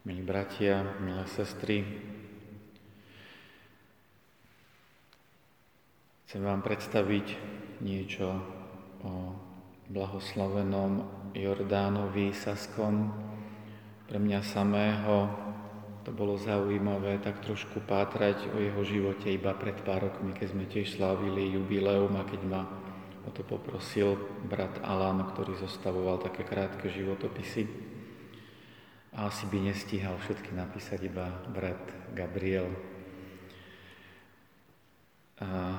milí 0.00 0.24
bratia, 0.24 0.96
milé 1.04 1.28
sestry. 1.28 1.84
Chcem 6.24 6.40
vám 6.40 6.64
predstaviť 6.64 7.36
niečo 7.84 8.32
o 9.04 9.36
blahoslavenom 9.92 11.04
Jordánovi 11.36 12.32
Saskom. 12.32 13.12
Pre 14.08 14.16
mňa 14.16 14.40
samého 14.40 15.28
to 16.08 16.16
bolo 16.16 16.40
zaujímavé 16.40 17.20
tak 17.20 17.44
trošku 17.44 17.84
pátrať 17.84 18.48
o 18.48 18.56
jeho 18.56 18.80
živote 18.80 19.28
iba 19.28 19.52
pred 19.52 19.76
pár 19.84 20.08
rokmi, 20.08 20.32
keď 20.32 20.46
sme 20.48 20.64
tiež 20.64 20.96
slávili 20.96 21.52
jubileum 21.52 22.16
a 22.16 22.24
keď 22.24 22.40
ma 22.48 22.62
o 23.28 23.30
to 23.36 23.44
poprosil 23.44 24.16
brat 24.48 24.80
Alan, 24.80 25.28
ktorý 25.28 25.60
zostavoval 25.60 26.24
také 26.24 26.40
krátke 26.48 26.88
životopisy 26.88 27.89
a 29.20 29.28
asi 29.28 29.44
by 29.52 29.60
nestíhal 29.60 30.16
všetky 30.16 30.56
napísať 30.56 31.04
iba 31.04 31.28
brat 31.52 31.76
Gabriel. 32.16 32.72
A 35.36 35.76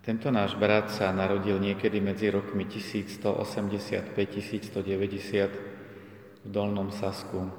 tento 0.00 0.32
náš 0.32 0.56
brat 0.56 0.88
sa 0.88 1.12
narodil 1.12 1.60
niekedy 1.60 2.00
medzi 2.00 2.32
rokmi 2.32 2.64
1185-1190 2.72 4.08
v 6.40 6.48
Dolnom 6.48 6.88
Sasku. 6.88 7.52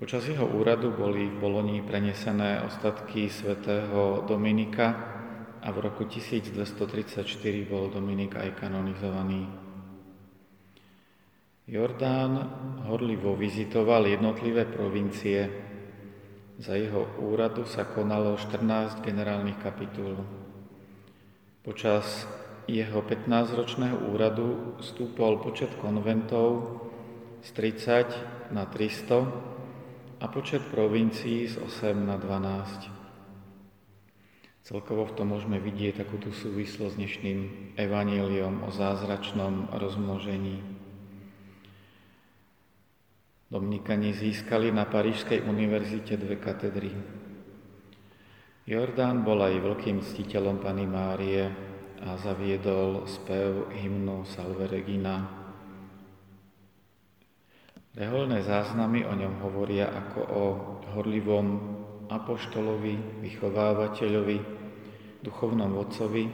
Počas 0.00 0.24
jeho 0.24 0.48
úradu 0.48 0.96
boli 0.96 1.28
v 1.28 1.36
Bolonii 1.36 1.84
prenesené 1.84 2.64
ostatky 2.64 3.28
svätého 3.28 4.24
Dominika 4.24 4.88
a 5.60 5.68
v 5.68 5.78
roku 5.84 6.08
1234 6.08 7.28
bol 7.68 7.92
Dominik 7.92 8.40
aj 8.40 8.56
kanonizovaný. 8.56 9.48
Jordán 11.64 12.32
horlivo 12.84 13.32
vizitoval 13.36 14.04
jednotlivé 14.04 14.68
provincie, 14.68 15.48
za 16.58 16.78
jeho 16.78 17.06
úradu 17.18 17.66
sa 17.66 17.82
konalo 17.82 18.38
14 18.38 19.02
generálnych 19.02 19.58
kapitul. 19.58 20.22
Počas 21.66 22.28
jeho 22.70 23.02
15-ročného 23.02 24.08
úradu 24.14 24.78
stúpol 24.80 25.42
počet 25.42 25.74
konventov 25.82 26.80
z 27.44 27.48
30 27.52 28.54
na 28.54 28.64
300 28.64 30.22
a 30.22 30.24
počet 30.30 30.62
provincií 30.72 31.44
z 31.50 31.60
8 31.60 31.92
na 31.92 32.16
12. 32.16 32.88
Celkovo 34.64 35.04
v 35.04 35.12
tom 35.12 35.36
môžeme 35.36 35.60
vidieť 35.60 36.00
takúto 36.00 36.32
súvislosť 36.32 36.96
s 36.96 36.96
dnešným 36.96 37.38
evaníliom 37.76 38.64
o 38.64 38.72
zázračnom 38.72 39.76
rozmnožení. 39.76 40.64
Dominikani 43.54 44.10
získali 44.10 44.74
na 44.74 44.82
Parížskej 44.82 45.46
univerzite 45.46 46.18
dve 46.18 46.42
katedry. 46.42 46.90
Jordán 48.66 49.22
bol 49.22 49.38
aj 49.46 49.62
veľkým 49.62 50.02
ctiteľom 50.02 50.58
Pany 50.58 50.82
Márie 50.90 51.54
a 52.02 52.18
zaviedol 52.18 53.06
spev 53.06 53.70
hymnu 53.70 54.26
Salve 54.26 54.66
Regina. 54.66 55.22
Reholné 57.94 58.42
záznamy 58.42 59.06
o 59.06 59.14
ňom 59.14 59.38
hovoria 59.46 59.86
ako 59.86 60.20
o 60.34 60.44
horlivom 60.98 61.46
apoštolovi, 62.10 63.22
vychovávateľovi, 63.22 64.38
duchovnom 65.22 65.78
vodcovi, 65.78 66.26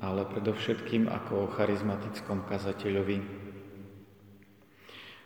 ale 0.00 0.24
predovšetkým 0.24 1.04
ako 1.04 1.32
o 1.44 1.50
charizmatickom 1.52 2.48
kazateľovi, 2.48 3.39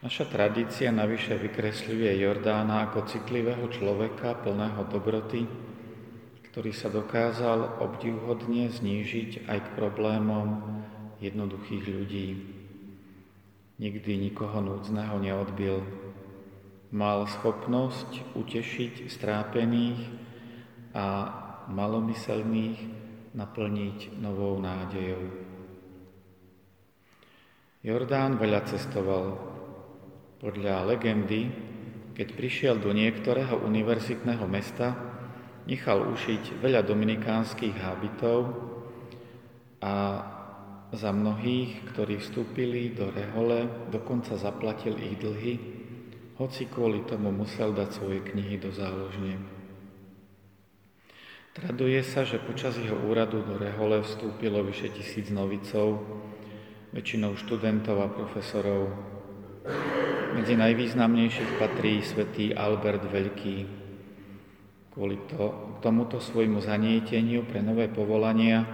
Naša 0.04 0.28
tradícia 0.28 0.92
navyše 0.92 1.32
vykresľuje 1.32 2.20
Jordána 2.20 2.84
ako 2.84 3.08
citlivého 3.08 3.64
človeka 3.72 4.36
plného 4.36 4.84
dobroty, 4.92 5.48
ktorý 6.52 6.76
sa 6.76 6.92
dokázal 6.92 7.80
obdivhodne 7.80 8.68
znížiť 8.68 9.48
aj 9.48 9.58
k 9.64 9.68
problémom 9.72 10.60
jednoduchých 11.24 11.84
ľudí. 11.88 12.28
Nikdy 13.80 14.28
nikoho 14.28 14.60
núdzneho 14.60 15.16
neodbil. 15.24 15.80
Mal 16.92 17.24
schopnosť 17.24 18.36
utešiť 18.36 19.08
strápených 19.08 20.04
a 20.92 21.32
malomyselných 21.72 22.76
naplniť 23.32 24.20
novou 24.20 24.60
nádejou. 24.60 25.32
Jordán 27.80 28.36
veľa 28.36 28.68
cestoval, 28.68 29.53
podľa 30.44 30.92
legendy, 30.92 31.48
keď 32.12 32.28
prišiel 32.36 32.76
do 32.76 32.92
niektorého 32.92 33.64
univerzitného 33.64 34.44
mesta, 34.44 34.92
nechal 35.64 36.04
ušiť 36.04 36.60
veľa 36.60 36.84
dominikánskych 36.84 37.72
hábitov 37.80 38.52
a 39.80 39.94
za 40.92 41.10
mnohých, 41.16 41.88
ktorí 41.90 42.20
vstúpili 42.20 42.92
do 42.92 43.08
rehole, 43.08 43.88
dokonca 43.88 44.36
zaplatil 44.36 45.00
ich 45.00 45.16
dlhy, 45.16 45.54
hoci 46.36 46.68
kvôli 46.68 47.08
tomu 47.08 47.32
musel 47.32 47.72
dať 47.72 47.88
svoje 47.96 48.20
knihy 48.20 48.60
do 48.60 48.68
záložne. 48.68 49.40
Traduje 51.56 52.04
sa, 52.04 52.26
že 52.28 52.42
počas 52.42 52.76
jeho 52.76 53.00
úradu 53.08 53.40
do 53.46 53.56
rehole 53.56 54.04
vstúpilo 54.04 54.60
vyše 54.60 54.92
tisíc 54.92 55.32
novicov, 55.32 56.04
väčšinou 56.92 57.32
študentov 57.38 57.96
a 58.02 58.12
profesorov. 58.12 58.82
Medzi 60.34 60.58
najvýznamnejších 60.58 61.62
patrí 61.62 62.02
svätý 62.02 62.50
Albert 62.50 63.06
Veľký. 63.06 63.70
Kvôli 64.90 65.14
to, 65.30 65.78
tomuto 65.78 66.18
svojmu 66.18 66.58
zanieteniu 66.58 67.46
pre 67.46 67.62
nové 67.62 67.86
povolania 67.86 68.66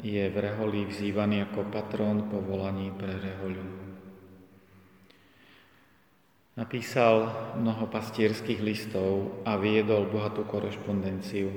je 0.00 0.24
v 0.24 0.36
Reholi 0.40 0.88
vzývaný 0.88 1.52
ako 1.52 1.68
patrón 1.68 2.32
povolaní 2.32 2.96
pre 2.96 3.12
Rehoľu. 3.12 3.66
Napísal 6.56 7.28
mnoho 7.60 7.92
pastierských 7.92 8.64
listov 8.64 9.44
a 9.44 9.60
viedol 9.60 10.08
bohatú 10.08 10.48
korešpondenciu. 10.48 11.52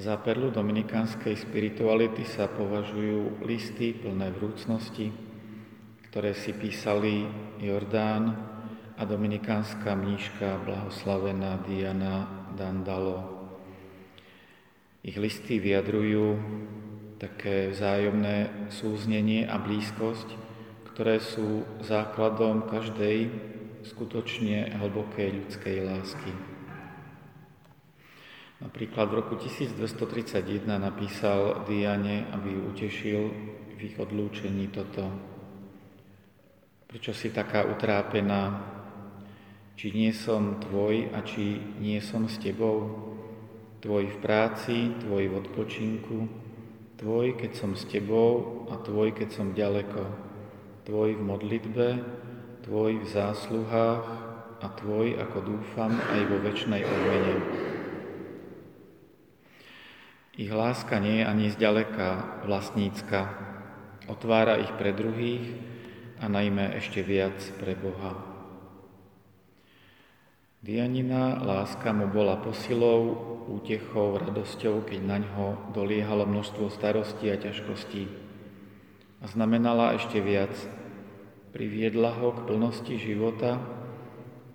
Za 0.00 0.16
perlu 0.24 0.48
dominikánskej 0.48 1.36
spirituality 1.36 2.24
sa 2.24 2.48
považujú 2.48 3.44
listy 3.44 3.92
plné 3.92 4.32
vrúcnosti, 4.32 5.29
ktoré 6.10 6.34
si 6.34 6.50
písali 6.50 7.22
Jordán 7.62 8.34
a 8.98 9.06
dominikánska 9.06 9.94
mníška 9.94 10.58
blahoslavená 10.66 11.62
Diana 11.62 12.26
Dandalo. 12.58 13.46
Ich 15.06 15.14
listy 15.14 15.62
vyjadrujú 15.62 16.34
také 17.22 17.70
vzájomné 17.70 18.66
súznenie 18.74 19.46
a 19.46 19.62
blízkosť, 19.62 20.34
ktoré 20.90 21.22
sú 21.22 21.62
základom 21.86 22.66
každej 22.66 23.30
skutočne 23.86 24.82
hlbokej 24.82 25.46
ľudskej 25.46 25.76
lásky. 25.86 26.34
Napríklad 28.58 29.14
v 29.14 29.14
roku 29.14 29.38
1231 29.38 30.42
napísal 30.74 31.62
Diane, 31.70 32.26
aby 32.34 32.50
ju 32.50 32.60
utešil 32.74 33.20
v 33.78 33.80
ich 33.86 33.94
odlúčení 33.94 34.74
toto. 34.74 35.29
Prečo 36.90 37.14
si 37.14 37.30
taká 37.30 37.70
utrápená? 37.70 38.66
Či 39.78 39.94
nie 39.94 40.10
som 40.10 40.58
tvoj 40.58 41.14
a 41.14 41.22
či 41.22 41.62
nie 41.78 42.02
som 42.02 42.26
s 42.26 42.34
tebou? 42.42 42.90
Tvoj 43.78 44.10
v 44.10 44.16
práci, 44.18 44.90
tvoj 44.98 45.30
v 45.30 45.38
odpočinku, 45.38 46.18
tvoj, 46.98 47.38
keď 47.38 47.54
som 47.54 47.78
s 47.78 47.86
tebou 47.86 48.66
a 48.74 48.82
tvoj, 48.82 49.14
keď 49.14 49.28
som 49.30 49.54
ďaleko. 49.54 50.02
Tvoj 50.82 51.14
v 51.14 51.22
modlitbe, 51.22 51.88
tvoj 52.66 52.98
v 52.98 53.06
zásluhách 53.06 54.06
a 54.58 54.66
tvoj, 54.74 55.14
ako 55.14 55.38
dúfam, 55.46 55.94
aj 55.94 56.22
vo 56.26 56.42
väčšnej 56.42 56.82
odmene. 56.82 57.34
Ich 60.34 60.50
láska 60.50 60.98
nie 60.98 61.22
je 61.22 61.30
ani 61.30 61.54
zďaleka 61.54 62.42
vlastnícka. 62.50 63.30
Otvára 64.10 64.58
ich 64.58 64.74
pre 64.74 64.90
druhých 64.90 65.70
a 66.20 66.28
najmä 66.28 66.76
ešte 66.76 67.00
viac 67.00 67.40
pre 67.56 67.72
Boha. 67.72 68.12
Dianina 70.60 71.40
láska 71.40 71.88
mu 71.96 72.04
bola 72.12 72.36
posilou, 72.36 73.16
útechou, 73.48 74.20
radosťou, 74.20 74.84
keď 74.84 75.00
na 75.00 75.16
ňo 75.24 75.72
doliehalo 75.72 76.28
množstvo 76.28 76.68
starostí 76.68 77.32
a 77.32 77.40
ťažkostí. 77.40 78.04
A 79.20 79.24
znamenala 79.24 79.96
ešte 79.96 80.20
viac. 80.20 80.52
Priviedla 81.56 82.12
ho 82.20 82.36
k 82.36 82.44
plnosti 82.44 82.94
života 83.00 83.56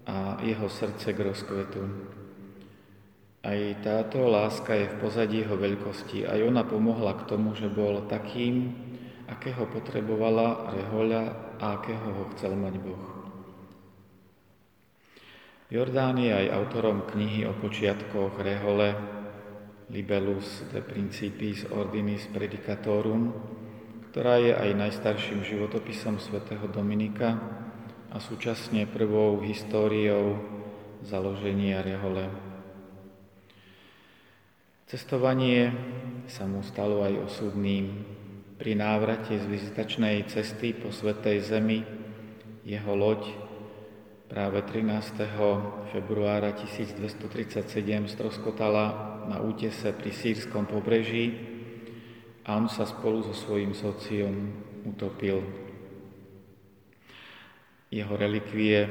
a 0.06 0.38
jeho 0.46 0.70
srdce 0.70 1.10
k 1.10 1.20
rozkvetu. 1.26 1.82
Aj 3.42 3.60
táto 3.82 4.30
láska 4.30 4.78
je 4.78 4.86
v 4.90 4.96
pozadí 5.02 5.42
jeho 5.42 5.58
veľkosti. 5.58 6.30
Aj 6.30 6.38
ona 6.46 6.62
pomohla 6.62 7.18
k 7.18 7.26
tomu, 7.26 7.58
že 7.58 7.66
bol 7.66 8.06
takým, 8.06 8.78
akého 9.26 9.66
potrebovala 9.70 10.74
rehoľa 10.74 11.24
a 11.58 11.66
akého 11.82 12.08
ho 12.14 12.24
chcel 12.36 12.54
mať 12.54 12.76
Boh. 12.82 13.04
Jordán 15.74 16.22
je 16.22 16.30
aj 16.30 16.54
autorom 16.54 17.10
knihy 17.10 17.50
o 17.50 17.58
počiatkoch 17.58 18.38
Rehole 18.38 18.94
Libellus 19.90 20.66
de 20.70 20.82
Principis 20.82 21.66
Ordinis 21.74 22.30
Predicatorum, 22.30 23.34
ktorá 24.14 24.38
je 24.38 24.54
aj 24.54 24.72
najstarším 24.78 25.42
životopisom 25.42 26.22
svätého 26.22 26.70
Dominika 26.70 27.38
a 28.14 28.18
súčasne 28.22 28.86
prvou 28.86 29.42
históriou 29.42 30.38
založenia 31.02 31.82
Rehole. 31.82 32.30
Cestovanie 34.86 35.74
sa 36.30 36.46
mu 36.46 36.62
stalo 36.62 37.02
aj 37.02 37.26
osudným. 37.26 38.06
Pri 38.56 38.72
návrate 38.72 39.36
z 39.36 39.52
vizitačnej 39.52 40.32
cesty 40.32 40.72
po 40.72 40.88
Svetej 40.88 41.44
Zemi 41.44 41.84
jeho 42.64 42.96
loď 42.96 43.28
práve 44.32 44.64
13. 44.64 45.28
februára 45.92 46.56
1237 46.56 47.68
stroskotala 48.08 49.20
na 49.28 49.44
útese 49.44 49.92
pri 49.92 50.08
sírskom 50.08 50.72
pobreží 50.72 51.36
a 52.48 52.56
on 52.56 52.72
sa 52.72 52.88
spolu 52.88 53.28
so 53.28 53.36
svojím 53.36 53.76
sociom 53.76 54.56
utopil. 54.88 55.44
Jeho 57.92 58.16
relikvie 58.16 58.88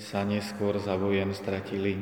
sa 0.00 0.24
neskôr 0.24 0.80
za 0.80 0.96
vojen 0.96 1.36
stratili. 1.36 2.00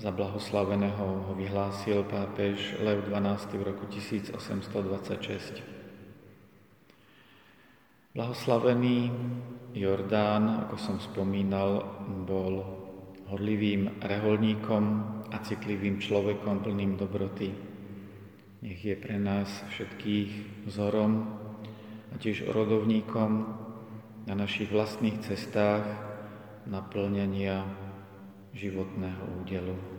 Za 0.00 0.08
blahoslaveného 0.08 1.28
ho 1.28 1.32
vyhlásil 1.36 2.00
pápež 2.08 2.80
Lev 2.80 3.04
XII 3.12 3.60
v 3.60 3.62
roku 3.76 3.84
1826. 3.92 5.77
Blahoslavený 8.18 9.14
Jordán, 9.78 10.66
ako 10.66 10.74
som 10.74 10.98
spomínal, 10.98 11.86
bol 12.26 12.66
horlivým 13.30 14.02
reholníkom 14.02 14.84
a 15.30 15.38
citlivým 15.38 16.02
človekom 16.02 16.66
plným 16.66 16.98
dobroty. 16.98 17.54
Nech 18.66 18.82
je 18.82 18.98
pre 18.98 19.22
nás 19.22 19.46
všetkých 19.70 20.66
vzorom 20.66 21.30
a 22.10 22.18
tiež 22.18 22.50
rodovníkom 22.50 23.30
na 24.26 24.34
našich 24.34 24.66
vlastných 24.74 25.22
cestách 25.22 25.86
naplňania 26.66 27.70
životného 28.50 29.46
údelu. 29.46 29.97